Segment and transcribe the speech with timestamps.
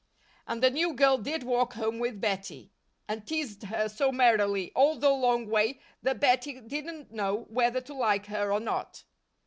[0.47, 2.71] And the new girl did walk home with Bettie,
[3.07, 7.93] and teased her so merrily all the long way that Bettie didn't know whether to
[7.93, 9.03] like her or not.